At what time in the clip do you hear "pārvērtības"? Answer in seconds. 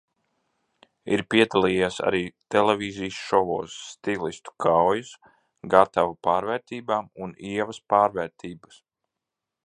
7.95-8.81